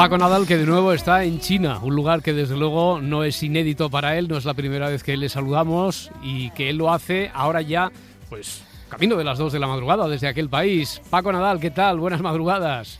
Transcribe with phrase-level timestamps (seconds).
[0.00, 3.42] Paco Nadal, que de nuevo está en China, un lugar que desde luego no es
[3.42, 6.90] inédito para él, no es la primera vez que le saludamos y que él lo
[6.90, 7.92] hace ahora ya,
[8.30, 11.02] pues, camino de las 2 de la madrugada desde aquel país.
[11.10, 11.98] Paco Nadal, ¿qué tal?
[11.98, 12.98] Buenas madrugadas.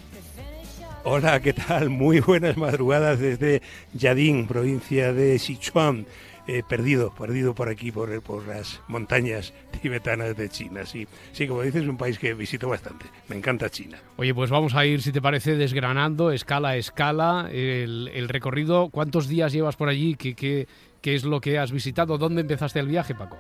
[1.03, 1.89] Hola, ¿qué tal?
[1.89, 3.63] Muy buenas madrugadas desde
[3.95, 6.05] Yadín, provincia de Sichuan.
[6.53, 10.85] Eh, perdido, perdido por aquí, por, por las montañas tibetanas de China.
[10.85, 13.07] Sí, sí, como dices, es un país que visito bastante.
[13.29, 13.99] Me encanta China.
[14.17, 18.89] Oye, pues vamos a ir, si te parece, desgranando escala a escala el, el recorrido.
[18.89, 20.17] ¿Cuántos días llevas por allí?
[20.17, 20.67] ¿Qué, qué,
[21.01, 22.19] qué es lo que has visitado?
[22.19, 23.39] ¿Dónde empezaste el viaje, Paco?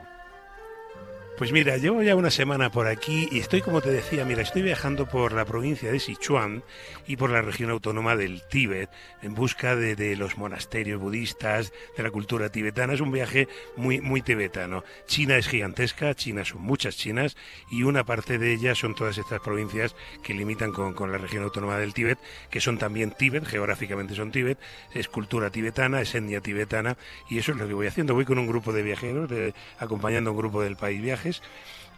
[1.40, 4.60] Pues mira, llevo ya una semana por aquí y estoy, como te decía, mira, estoy
[4.60, 6.62] viajando por la provincia de Sichuan
[7.06, 8.90] y por la región autónoma del Tíbet
[9.22, 12.92] en busca de, los monasterios budistas, de la cultura tibetana.
[12.92, 14.84] Es un viaje muy, muy tibetano.
[15.06, 17.38] China es gigantesca, China son muchas Chinas
[17.70, 21.42] y una parte de ellas son todas estas provincias que limitan con, con la región
[21.44, 22.18] autónoma del Tíbet,
[22.50, 24.58] que son también Tíbet, geográficamente son Tíbet,
[24.92, 26.98] es cultura tibetana, es etnia tibetana
[27.30, 28.12] y eso es lo que voy haciendo.
[28.12, 29.30] Voy con un grupo de viajeros,
[29.78, 31.42] acompañando a un grupo del país viajes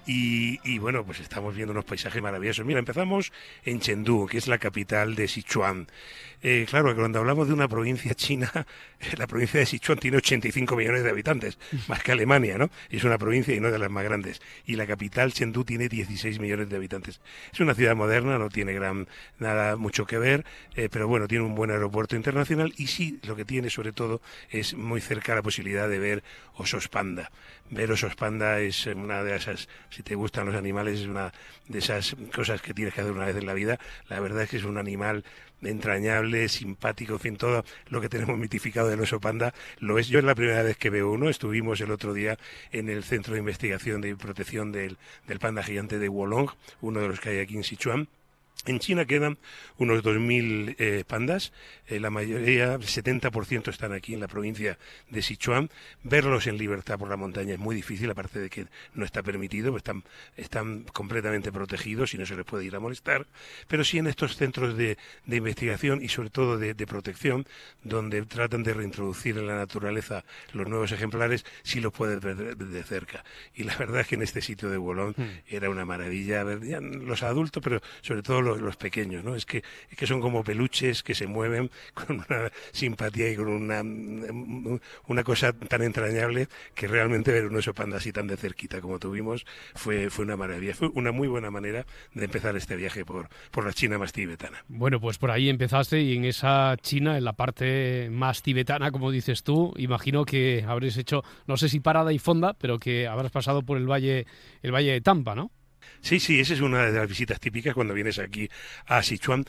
[0.06, 2.64] y, y, bueno, pues estamos viendo unos paisajes maravillosos.
[2.64, 3.33] Mira, empezamos
[3.64, 5.86] en Chengdu, que es la capital de Sichuan.
[6.44, 8.50] Eh, claro, que cuando hablamos de una provincia china,
[9.17, 11.56] la provincia de Sichuan tiene 85 millones de habitantes,
[11.89, 12.69] más que Alemania, ¿no?
[12.91, 14.42] Es una provincia y no de las más grandes.
[14.67, 17.20] Y la capital, Chengdu, tiene 16 millones de habitantes.
[17.53, 19.06] Es una ciudad moderna, no tiene gran
[19.39, 20.44] nada mucho que ver,
[20.75, 24.21] eh, pero bueno, tiene un buen aeropuerto internacional y sí, lo que tiene sobre todo
[24.50, 27.31] es muy cerca la posibilidad de ver osos panda.
[27.71, 31.32] Ver osos panda es una de esas, si te gustan los animales, es una
[31.69, 33.78] de esas cosas que tienes que hacer una vez en la vida.
[34.08, 35.22] La verdad es que es un animal
[35.60, 40.08] entrañable, simpático, en fin, todo lo que tenemos mitificado del oso panda lo es.
[40.08, 41.28] Yo es la primera vez que veo uno.
[41.28, 42.38] Estuvimos el otro día
[42.72, 47.09] en el Centro de Investigación de Protección del, del Panda Gigante de Wolong, uno de
[47.09, 48.09] los que hay aquí en Sichuan.
[48.65, 49.39] En China quedan
[49.78, 51.53] unos 2.000 eh, pandas,
[51.89, 54.78] eh, la mayoría, el 70% están aquí en la provincia
[55.11, 55.69] de Sichuan.
[56.05, 59.72] Verlos en libertad por la montaña es muy difícil, aparte de que no está permitido,
[59.72, 60.05] pues están,
[60.37, 63.27] están completamente protegidos y no se les puede ir a molestar.
[63.67, 64.97] Pero sí en estos centros de,
[65.27, 67.47] de investigación y sobre todo de, de protección,
[67.83, 72.83] donde tratan de reintroducir en la naturaleza los nuevos ejemplares, sí los puedes ver de,
[72.84, 73.25] cerca.
[73.55, 75.15] Y la verdad es que en este sitio de Bolón
[75.49, 79.35] era una maravilla ver ya los adultos, pero sobre todo los, los pequeños, ¿no?
[79.35, 83.49] Es que, es que son como peluches que se mueven con una simpatía y con
[83.49, 83.83] una,
[85.07, 88.99] una cosa tan entrañable que realmente ver un oso panda así tan de cerquita como
[88.99, 90.75] tuvimos fue, fue una maravilla.
[90.75, 94.65] Fue una muy buena manera de empezar este viaje por, por la China más tibetana.
[94.69, 99.11] Bueno, pues por ahí empezaste y en esa China, en la parte más tibetana, como
[99.11, 103.31] dices tú, imagino que habréis hecho, no sé si parada y fonda, pero que habrás
[103.31, 104.27] pasado por el valle,
[104.63, 105.51] el valle de Tampa, ¿no?
[106.00, 108.48] Sí, sí, esa es una de las visitas típicas cuando vienes aquí
[108.87, 109.44] a Sichuan.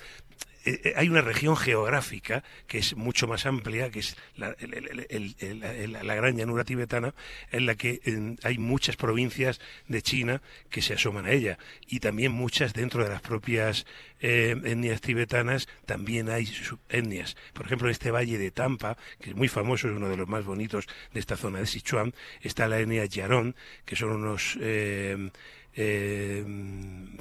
[0.66, 5.92] Eh, eh, hay una región geográfica que es mucho más amplia, que es la, el-
[5.92, 7.14] la gran llanura tibetana,
[7.52, 11.58] en la que eh, hay muchas provincias de China que se asoman a ella,
[11.88, 13.86] y también muchas dentro de las propias
[14.22, 17.36] eh, etnias tibetanas, también hay subetnias.
[17.52, 20.30] Por ejemplo, en este valle de Tampa, que es muy famoso, es uno de los
[20.30, 23.56] más bonitos de esta zona de Sichuan, está la etnia Yarón,
[23.86, 24.58] que son unos...
[25.76, 26.04] eh,
[26.34, 26.46] eh,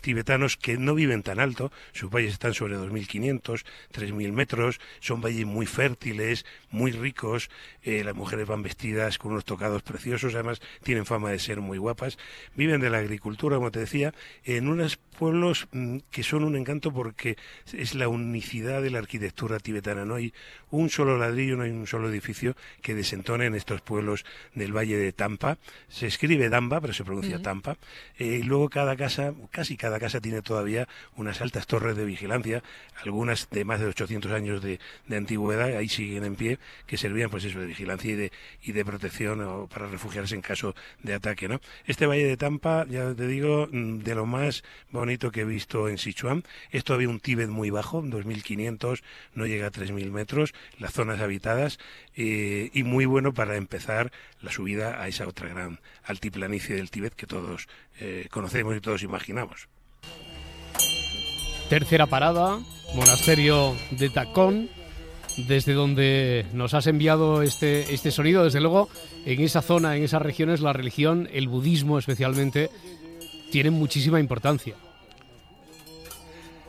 [0.01, 5.47] tibetanos que no viven tan alto, sus valles están sobre 2.500, 3.000 metros, son valles
[5.47, 7.51] muy fértiles, muy ricos,
[7.83, 11.79] eh, las mujeres van vestidas con unos tocados preciosos, además tienen fama de ser muy
[11.79, 12.19] guapas,
[12.57, 14.13] viven de la agricultura, como te decía,
[14.45, 17.37] en unos pueblos mm, que son un encanto porque
[17.73, 20.35] es la unicidad de la arquitectura tibetana, no hay
[20.71, 24.97] un solo ladrillo, no hay un solo edificio que desentone en estos pueblos del valle
[24.97, 25.59] de Tampa,
[25.89, 27.77] se escribe Damba, pero se pronuncia Tampa,
[28.19, 32.61] eh, y luego cada casa, casi cada casa tiene todavía unas altas torres de vigilancia,
[33.01, 34.81] algunas de más de 800 años de,
[35.17, 36.59] antigüedad, ahí siguen en pie,
[36.89, 38.33] que servían pues eso de vigilancia y de,
[38.65, 40.75] y de protección o para refugiarse en caso
[41.05, 41.61] de ataque, ¿no?
[41.87, 45.89] Este valle de Tampa, ya te digo, mm, de lo más bonito que he visto
[45.89, 46.43] en Sichuan,
[46.73, 49.05] es todavía un Tíbet muy bajo, 2.500,
[49.35, 51.79] no llega a 3.000 metros, las zonas habitadas,
[52.17, 54.11] eh, y muy bueno para empezar
[54.41, 57.69] la subida a esa otra gran altiplanicie del Tíbet que todos
[58.01, 59.69] eh, conocemos y todos imaginamos.
[61.69, 62.59] Tercera parada,
[62.95, 64.69] monasterio de Tacón,
[65.37, 68.45] desde donde nos has enviado este, este sonido.
[68.45, 68.89] Desde luego,
[69.25, 72.71] en esa zona, en esas regiones, la religión, el budismo especialmente,
[73.51, 74.75] tienen muchísima importancia.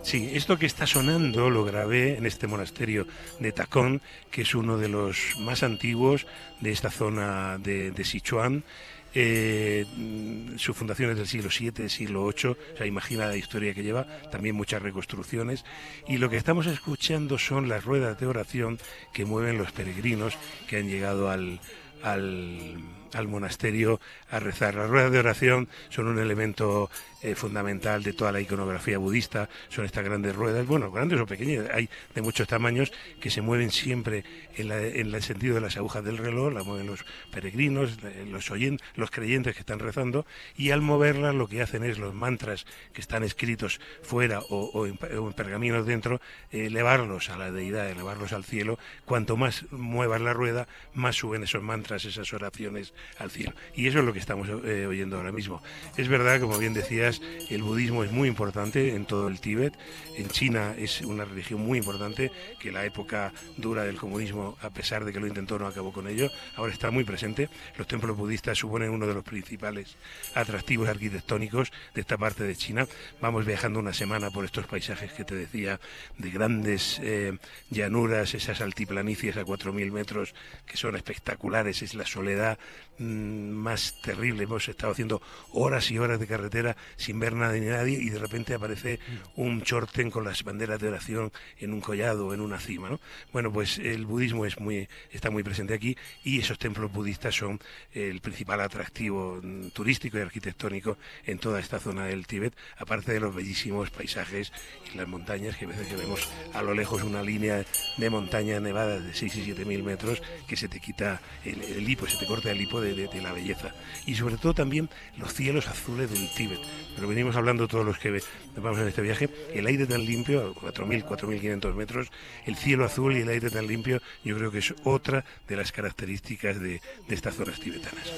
[0.04, 3.08] Sí, esto que está sonando lo grabé en este monasterio
[3.40, 4.02] de Tacón,
[4.32, 6.28] que es uno de los más antiguos
[6.60, 8.66] de esta zona de, de Sichuan.
[9.14, 13.74] Eh, mm, su fundación es del siglo VII, siglo VIII, o sea, imagina la historia
[13.74, 15.66] que lleva, también muchas reconstrucciones.
[16.08, 18.80] Y lo que estamos escuchando son las ruedas de oración
[19.14, 20.38] que mueven los peregrinos
[20.68, 21.60] que han llegado al,
[22.02, 24.00] al monasterio
[24.30, 24.76] a rezar.
[24.76, 26.90] Las ruedas de oración son un elemento
[27.24, 31.70] eh, fundamental de toda la iconografía budista, son estas grandes ruedas, bueno, grandes o pequeñas,
[31.74, 32.92] hay de muchos tamaños
[33.22, 34.26] que se mueven siempre
[34.58, 38.78] en, el sentido de las agujas del reloj, la mueven los peregrinos, eh, los oyen,
[38.96, 40.26] los creyentes que están rezando,
[40.58, 44.98] y al moverlas lo que hacen es los mantras que están escritos fuera o, en,
[45.34, 46.20] pergaminos dentro,
[46.52, 48.78] eh, elevarlos a la deidad, elevarlos al cielo.
[49.06, 53.54] Cuanto más muevas la rueda, más suben esos mantras, esas oraciones al cielo.
[53.76, 55.64] Y eso es lo que estamos oyendo ahora mismo.
[55.96, 57.13] Es verdad, como bien decías,
[57.50, 59.74] el budismo es muy importante en todo el Tíbet.
[60.18, 65.06] En China es una religión muy importante que la época dura del comunismo, a pesar
[65.06, 66.30] de que lo intentó, no acabó con ello.
[66.56, 67.50] Ahora está muy presente.
[67.78, 69.98] Los templos budistas suponen uno de los principales
[70.36, 72.88] atractivos arquitectónicos de esta parte de China.
[73.22, 75.80] Vamos viajando una semana por estos paisajes que te decía,
[76.18, 77.38] de grandes eh,
[77.70, 80.34] llanuras, esas altiplanicies a 4.000 metros
[80.66, 81.82] que son espectaculares.
[81.82, 82.58] Es la soledad
[82.98, 84.44] mm, más terrible.
[84.44, 85.22] Hemos estado haciendo
[85.52, 89.00] horas y horas de carretera sin ver nada ni nadie y de repente aparece
[89.36, 92.90] un chorten con las banderas de oración en un collado, en una cima.
[92.90, 93.00] ¿no?
[93.32, 97.60] Bueno, pues el budismo está muy presente aquí y esos templos budistas son
[97.92, 103.20] el principal atractivo mm, turístico y arquitectónico en toda esta zona del Tíbet, aparte de
[103.20, 104.52] los bellísimos paisajes
[104.92, 107.66] y las montañas que a veces que vemos a lo lejos una línea
[107.98, 111.90] de montaña nevada de 6 y 7 mil metros que se te quita el, el
[111.90, 113.74] hipo, se te corta el hipo de la belleza.
[114.06, 116.60] Y sobre todo también los cielos azules del Tíbet.
[116.96, 118.22] Pero venimos hablando todos los que
[118.56, 122.08] vamos en este viaje, el aire tan limpio, a 4.000, 4.500 metros,
[122.46, 125.72] el cielo azul y el aire tan limpio, yo creo que es otra de las
[125.72, 128.12] características de, de estas zonas tibetanas.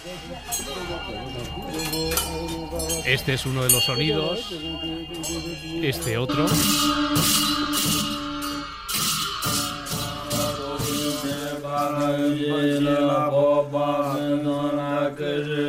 [3.05, 4.51] Este es uno de los sonidos.
[5.81, 6.45] Este otro.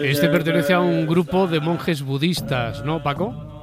[0.04, 3.55] Este pertenece a un grupo de monjes budistas, ¿no, Paco?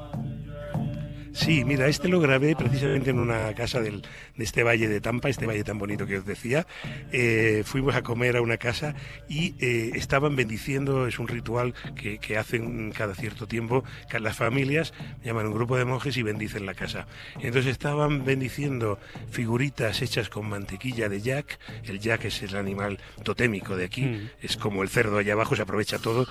[1.33, 4.03] Sí, mira, este lo grabé precisamente en una casa del,
[4.37, 6.67] de este valle de Tampa, este valle tan bonito que os decía.
[7.11, 8.93] Eh, fuimos a comer a una casa
[9.27, 14.37] y eh, estaban bendiciendo, es un ritual que, que hacen cada cierto tiempo, que las
[14.37, 14.93] familias
[15.23, 17.07] llaman un grupo de monjes y bendicen la casa.
[17.41, 18.99] Entonces estaban bendiciendo
[19.31, 21.57] figuritas hechas con mantequilla de yak.
[21.83, 24.29] El yak es el animal totémico de aquí, Mm.
[24.41, 26.27] es como el cerdo allá abajo, se aprovecha todo,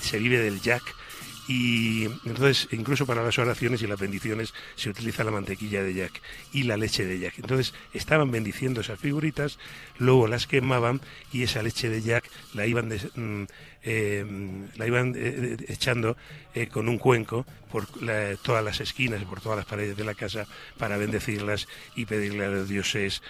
[0.00, 0.82] se vive del yak.
[1.48, 6.20] Y entonces, incluso para las oraciones y las bendiciones, se utiliza la mantequilla de yak
[6.52, 7.34] y la leche de yak.
[7.38, 9.58] Entonces, estaban bendiciendo esas figuritas,
[9.98, 11.00] luego las quemaban
[11.32, 13.44] y esa leche de yak la iban, mm,
[13.82, 14.24] eh,
[14.76, 16.16] la iban eh, eh, echando
[16.54, 20.04] eh, con un cuenco por la- todas las esquinas y por todas las paredes de
[20.04, 23.22] la casa para bendecirlas y pedirle a los dioses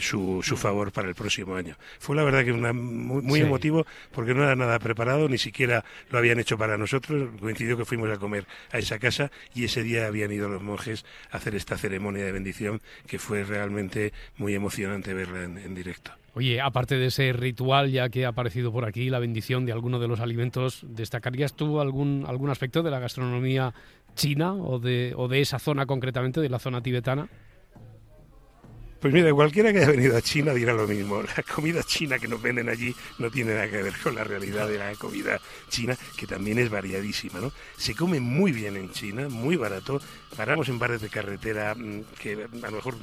[0.00, 1.76] su, su favor para el próximo año.
[2.00, 3.46] Fue la verdad que una, muy, muy Sí.
[3.46, 7.30] emotivo porque no era nada preparado, ni siquiera lo habían hecho para nosotros.
[7.56, 11.06] Coincidió que fuimos a comer a esa casa y ese día habían ido los monjes
[11.30, 16.10] a hacer esta ceremonia de bendición que fue realmente muy emocionante verla en, directo.
[16.34, 19.98] Oye, aparte de ese ritual ya que ha aparecido por aquí, la bendición de alguno
[19.98, 23.72] de los alimentos, ¿destacarías tú algún, algún aspecto de la gastronomía
[24.14, 27.26] china o de, o de esa zona concretamente, de la zona tibetana?
[29.00, 31.22] Pues mira, cualquiera que haya venido a China dirá lo mismo.
[31.36, 34.68] La comida china que nos venden allí no tiene nada que ver con la realidad
[34.68, 35.38] de la comida
[35.68, 37.52] china, que también es variadísima, ¿no?
[37.76, 40.00] Se come muy bien en China, muy barato.
[40.36, 42.96] Paramos en bares de carretera mm, que a lo mejor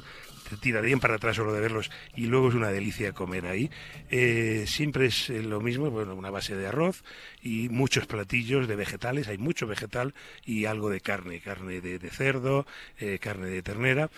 [0.48, 3.70] te tirarían para atrás solo de verlos y luego es una delicia comer ahí.
[4.10, 7.02] Eh, siempre es eh, lo mismo, bueno, una base de arroz
[7.42, 12.66] y muchos platillos de vegetales, hay mucho vegetal y algo de carne, carne de, cerdo,
[12.98, 14.10] eh, carne de ternera.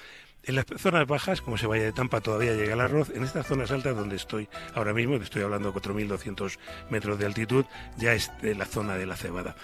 [0.47, 3.11] En las zonas bajas, como se vaya de Tampa, todavía llega el arroz.
[3.11, 7.26] En estas zonas altas donde estoy ahora mismo, que estoy hablando de 4.200 metros de
[7.26, 7.65] altitud,
[7.97, 9.57] ya es la zona de la cebada.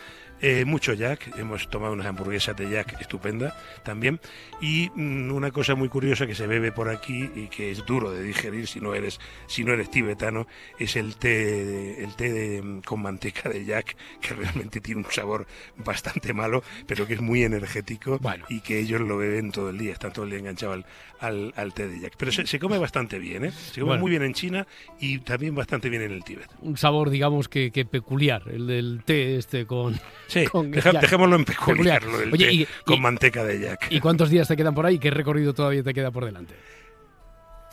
[0.45, 4.19] Eh, mucho Jack, hemos tomado unas hamburguesas de Jack estupenda también.
[4.61, 8.11] Y mm, una cosa muy curiosa que se bebe por aquí y que es duro
[8.11, 10.49] de digerir si no eres, si no eres tibetano,
[10.81, 15.11] es el té, el té de, mm, con manteca de Jack, que realmente tiene un
[15.13, 15.47] sabor
[15.77, 18.45] bastante malo, pero que es muy energético Bueno.
[18.49, 20.87] y que ellos lo beben todo el día, están todo el día enganchados al,
[21.21, 22.15] al, al té de Jack.
[22.19, 23.53] Pero se, se come bastante bien, ¿eh?
[23.53, 24.01] Se come Bueno.
[24.01, 24.67] muy bien en China
[24.99, 26.49] y también bastante bien en el Tíbet.
[26.63, 30.01] Un sabor, digamos, que, que peculiar, el del té este con...
[30.33, 32.03] Sí, con deja- dejémoslo en peculiar, Peculiar.
[32.05, 33.87] lo del Oye, té y- con y- manteca de Jack.
[33.91, 34.99] ¿Y cuántos días te quedan por ahí?
[34.99, 36.55] ¿Qué recorrido todavía te queda por delante?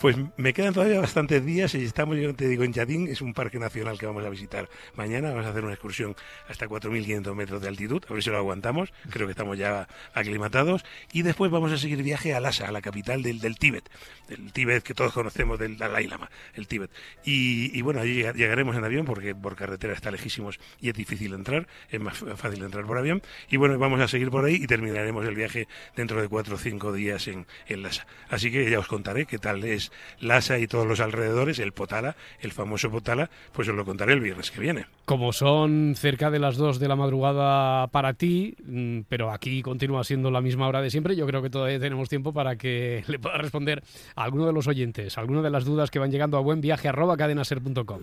[0.00, 3.34] Pues me quedan todavía bastantes días y estamos, yo te digo, en Yadín, es un
[3.34, 5.28] parque nacional que vamos a visitar mañana.
[5.28, 6.16] Vamos a hacer una excursión
[6.48, 8.94] hasta 4.500 metros de altitud, a ver si lo aguantamos.
[9.10, 10.86] Creo que estamos ya aclimatados.
[11.12, 13.90] Y después vamos a seguir viaje a Lhasa, a la capital del, del Tíbet.
[14.30, 16.90] El Tíbet que todos conocemos del Dalai Lama, el Tíbet.
[17.22, 21.34] Y, bueno, allí llega- llegaremos en avión porque por carretera está lejísimos y es difícil
[21.34, 21.68] entrar.
[21.90, 23.20] Es más fácil entrar por avión.
[23.50, 26.58] Y bueno, vamos a seguir por ahí y terminaremos el viaje dentro de cuatro o
[26.58, 28.06] cinco días en, en Lhasa.
[28.30, 29.89] Así que ya os contaré qué tal es
[30.20, 34.20] Lhasa y todos los alrededores, el Potala, el famoso Potala, pues os lo contaré el
[34.20, 34.86] viernes que viene.
[35.04, 40.04] Como son cerca de las 2 de la madrugada para ti, mm, pero aquí continúa
[40.04, 43.18] siendo la misma hora de siempre, yo creo que todavía tenemos tiempo para que le
[43.18, 43.82] pueda responder
[44.14, 48.00] a alguno de los oyentes, a alguna de las dudas que van llegando a buenviaje.cadenaser.com.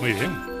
[0.00, 0.53] Muy bien.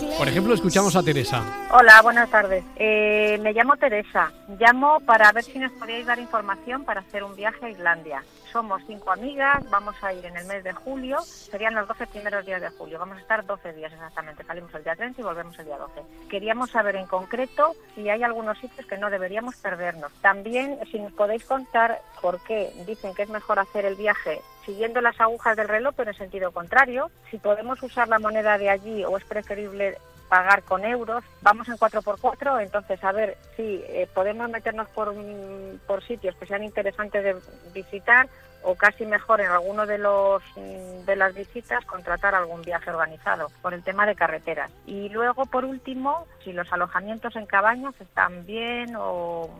[0.00, 1.42] Por ejemplo, escuchamos a Teresa.
[1.72, 2.64] Hola, buenas tardes.
[2.76, 4.32] Eh, me llamo Teresa.
[4.58, 8.24] Llamo para ver si nos podíais dar información para hacer un viaje a Islandia.
[8.50, 12.44] Somos cinco amigas, vamos a ir en el mes de julio, serían los 12 primeros
[12.44, 12.98] días de julio.
[12.98, 14.42] Vamos a estar 12 días exactamente.
[14.44, 16.02] Salimos el día 30 y volvemos el día 12.
[16.28, 20.12] Queríamos saber en concreto si hay algunos sitios que no deberíamos perdernos.
[20.20, 25.00] También, si nos podéis contar por qué dicen que es mejor hacer el viaje siguiendo
[25.00, 27.10] las agujas del reloj, pero en sentido contrario.
[27.30, 29.98] Si podemos usar la moneda de allí o es preferible
[30.28, 31.24] pagar con euros.
[31.42, 36.46] Vamos en 4x4, entonces a ver si eh, podemos meternos por, mm, por sitios que
[36.46, 37.36] sean interesantes de
[37.74, 38.28] visitar
[38.62, 43.48] o casi mejor en alguno de los mm, de las visitas contratar algún viaje organizado
[43.60, 44.70] por el tema de carreteras.
[44.86, 49.50] Y luego por último, si los alojamientos en cabañas están bien o,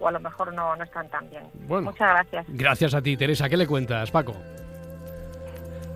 [0.00, 1.44] o a lo mejor no, no están tan bien.
[1.68, 1.90] Bueno.
[1.90, 2.46] Muchas gracias.
[2.48, 3.48] Gracias a ti, Teresa.
[3.48, 4.34] ¿Qué le cuentas, Paco?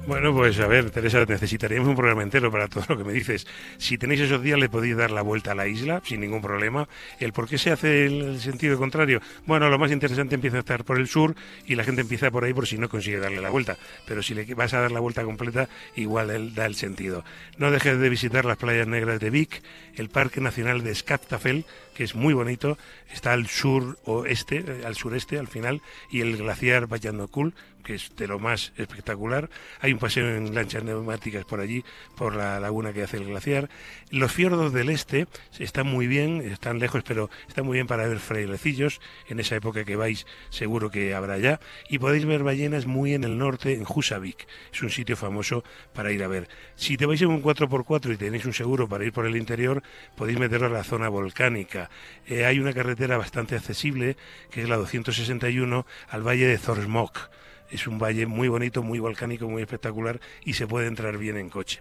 [0.06, 3.46] Bueno, pues a ver, Teresa, necesitaríamos un programa entero para todo lo que me dices.
[3.78, 6.86] Si tenéis esos días, le podéis dar la vuelta a la isla sin ningún problema.
[7.20, 9.22] ¿El por qué se hace el, sentido contrario?
[9.46, 11.34] Bueno, lo más interesante empieza a estar por el sur
[11.66, 13.78] y la gente empieza por ahí por si no consigue darle la vuelta.
[14.06, 17.24] Pero si le vas a dar la vuelta completa, igual él da el sentido.
[17.56, 19.62] No dejes de visitar las playas negras de Vic,
[19.94, 22.76] el Parque Nacional de Skaftafell, que es muy bonito,
[23.10, 25.80] está al sur oeste, eh, al sureste al final,
[26.10, 29.50] y el glaciar Bayandokul, que es de lo más espectacular.
[29.80, 31.84] Hay un paseo en lanchas neumáticas por allí,
[32.16, 33.68] por la laguna que hace el glaciar.
[34.10, 35.26] Los fiordos del este
[35.58, 39.00] están muy bien, están lejos, pero están muy bien para ver frailecillos.
[39.28, 41.60] En esa época que vais, seguro que habrá ya.
[41.88, 44.46] Y podéis ver ballenas muy en el norte, en Husavik.
[44.72, 45.62] Es un sitio famoso
[45.92, 46.48] para ir a ver.
[46.74, 49.82] Si te vais en un 4x4 y tenéis un seguro para ir por el interior,
[50.16, 51.90] podéis meteros a la zona volcánica.
[52.26, 54.16] Eh, hay una carretera bastante accesible,
[54.50, 57.30] que es la 261, al valle de Zorsmok.
[57.70, 61.48] Es un valle muy bonito, muy volcánico, muy espectacular y se puede entrar bien en
[61.48, 61.80] coche.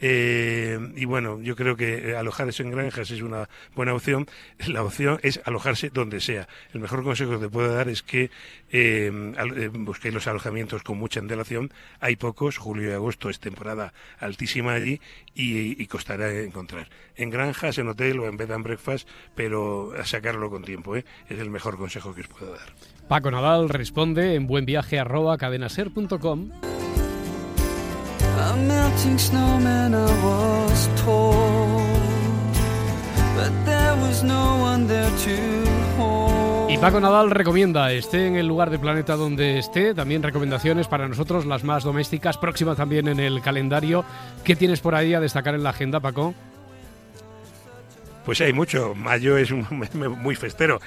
[0.00, 4.26] Eh, y bueno, yo creo que eh, alojarse en granjas es una buena opción.
[4.66, 6.48] La opción es alojarse donde sea.
[6.72, 8.30] El mejor consejo que te puedo dar es que
[8.70, 11.72] eh, eh, los alojamientos con mucha antelación.
[12.00, 15.00] Hay pocos, julio y agosto es temporada altísima allí
[15.34, 16.88] y, costará encontrar.
[17.14, 20.96] En granjas, en hotel o en bed and breakfast, pero sacarlo con tiempo.
[20.96, 22.74] Es el mejor consejo que os puedo dar.
[23.08, 26.50] Paco Nadal responde en buenviaje.cadenaser.com.
[28.38, 31.34] A melting snowman I was told
[33.36, 38.48] But there was no one there to hold Y Paco Nadal recomienda, esté en el
[38.48, 43.20] lugar del planeta donde esté, también recomendaciones para nosotros, las más domésticas, próximas también en
[43.20, 44.04] el calendario.
[44.42, 46.34] ¿Qué tienes por ahí a destacar en la agenda, Paco?
[48.24, 48.94] Pues hay mucho.
[48.94, 50.80] Mayo es un mes muy festero.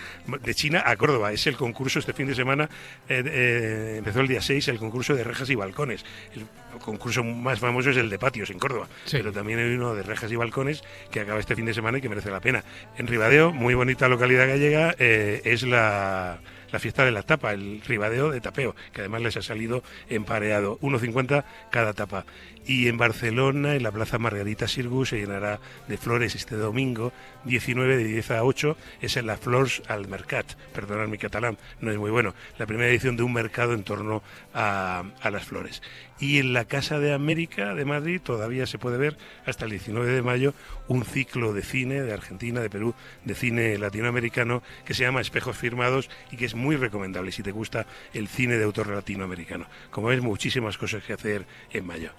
[0.44, 1.32] De China a Córdoba.
[1.32, 2.68] Es el concurso este fin de semana.
[3.08, 6.04] eh, eh, empezó el día 6 el concurso de rejas y balcones.
[6.36, 6.48] El
[6.82, 8.88] concurso más famoso es el de patios en Córdoba.
[9.06, 9.18] Sí.
[9.18, 12.02] Pero también hay uno de rejas y balcones que acaba este fin de semana y
[12.02, 12.64] que merece la pena.
[12.98, 16.40] En Ribadeo, muy bonita localidad gallega, eh, es la,
[16.72, 20.80] la fiesta de la tapa, el ribadeo de tapeo, que además les ha salido empareado,
[20.80, 22.26] 1,50 cada tapa.
[22.66, 27.14] Y en Barcelona, en la Plaza Margarita Sirgus, se llenará de flores este domingo,
[27.46, 31.92] 19 de 10 a 8, es en la Flors al Mercat, perdonad mi catalán, no
[31.92, 34.22] es muy bueno, la primera edición de un mercado en torno
[34.54, 35.82] a, a las flores.
[36.20, 40.12] Y en la Casa de América de Madrid todavía se puede ver hasta el 19
[40.12, 40.54] de mayo
[40.88, 42.94] un ciclo de cine de Argentina, de Perú,
[43.24, 47.52] de cine latinoamericano que se llama Espejos Firmados y que es muy recomendable si te
[47.52, 49.68] gusta el cine de autor latinoamericano.
[49.92, 52.12] Como ves, muchísimas cosas que hacer en mayo.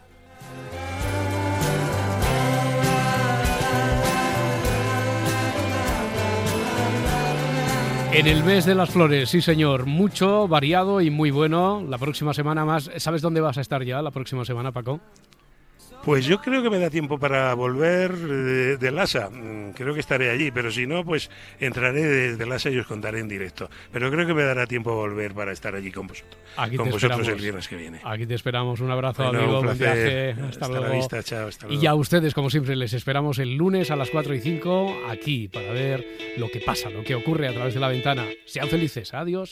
[8.10, 11.84] En el mes de las flores, sí señor, mucho, variado y muy bueno.
[11.86, 14.98] La próxima semana más, ¿sabes dónde vas a estar ya la próxima semana, Paco?
[16.08, 19.28] Pues yo creo que me da tiempo para volver de, de Lhasa.
[19.30, 23.20] Mm, Creo que estaré allí, pero si no, pues entraré desde Lhasa y os contaré
[23.20, 23.68] en directo.
[23.92, 26.36] Pero creo que me dará tiempo volver para estar allí con vosotros.
[26.56, 27.28] Aquí con te vosotros esperamos.
[27.28, 28.00] el viernes que viene.
[28.02, 28.80] Aquí te esperamos.
[28.80, 29.58] Un abrazo, Bueno, amigo.
[29.60, 30.30] un buen viaje.
[30.30, 30.94] Hasta, Hasta la luego.
[30.94, 31.88] vista, chao, hasta Y luego.
[31.90, 35.70] a ustedes, como siempre, les esperamos el lunes a las 4 y 5 aquí para
[35.72, 36.06] ver
[36.38, 38.24] lo que pasa, lo que ocurre a través de la ventana.
[38.46, 39.12] Sean felices.
[39.12, 39.50] Adiós.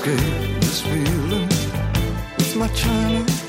[0.00, 1.48] Escape this feeling.
[2.38, 3.39] With my China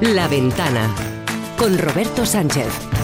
[0.00, 0.92] La ventana
[1.56, 2.97] con Roberto Sánchez.